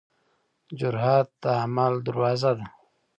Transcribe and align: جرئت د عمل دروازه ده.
جرئت 0.79 1.29
د 1.41 1.43
عمل 1.61 1.93
دروازه 2.07 2.51
ده. 2.57 2.65